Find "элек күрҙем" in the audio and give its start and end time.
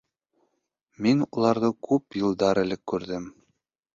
2.65-3.31